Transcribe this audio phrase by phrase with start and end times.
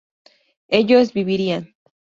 [0.67, 1.75] ellos vivirían